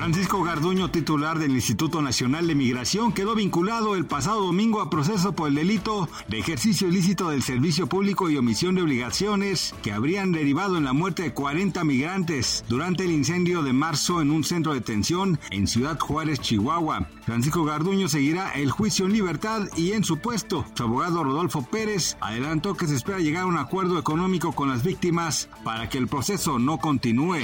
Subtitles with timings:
[0.00, 5.34] Francisco Garduño, titular del Instituto Nacional de Migración, quedó vinculado el pasado domingo a proceso
[5.34, 10.32] por el delito de ejercicio ilícito del servicio público y omisión de obligaciones que habrían
[10.32, 14.72] derivado en la muerte de 40 migrantes durante el incendio de marzo en un centro
[14.72, 17.06] de detención en Ciudad Juárez, Chihuahua.
[17.26, 20.64] Francisco Garduño seguirá el juicio en libertad y en su puesto.
[20.74, 24.82] Su abogado Rodolfo Pérez adelantó que se espera llegar a un acuerdo económico con las
[24.82, 27.40] víctimas para que el proceso no continúe.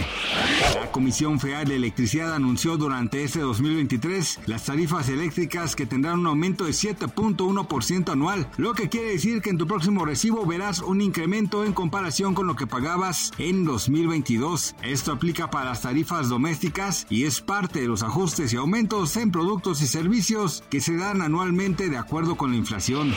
[0.74, 6.26] La Comisión Federal de Electricidad anunció durante este 2023 las tarifas eléctricas que tendrán un
[6.28, 11.00] aumento de 7.1% anual, lo que quiere decir que en tu próximo recibo verás un
[11.00, 14.76] incremento en comparación con lo que pagabas en 2022.
[14.82, 19.32] Esto aplica para las tarifas domésticas y es parte de los ajustes y aumentos en
[19.32, 23.12] productos y servicios que se dan anualmente de acuerdo con la inflación.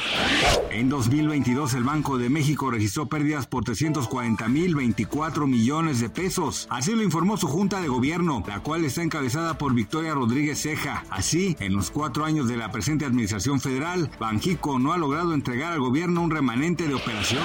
[0.72, 6.68] En 2022 el Banco de México registró pérdidas por 340.024 millones de pesos.
[6.72, 11.04] Así lo informó su Junta de Gobierno, la cual está encabezada por Victoria Rodríguez Ceja.
[11.10, 15.74] Así, en los cuatro años de la presente administración federal, Banjico no ha logrado entregar
[15.74, 17.44] al gobierno un remanente de operación.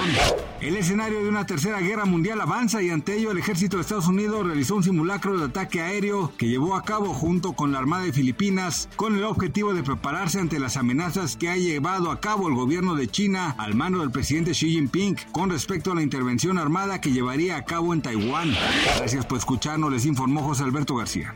[0.61, 4.07] El escenario de una tercera guerra mundial avanza y ante ello el ejército de Estados
[4.07, 8.03] Unidos realizó un simulacro de ataque aéreo que llevó a cabo junto con la Armada
[8.03, 12.47] de Filipinas con el objetivo de prepararse ante las amenazas que ha llevado a cabo
[12.47, 16.57] el gobierno de China al mando del presidente Xi Jinping con respecto a la intervención
[16.57, 18.55] armada que llevaría a cabo en Taiwán.
[18.97, 21.35] Gracias por escucharnos, les informó José Alberto García.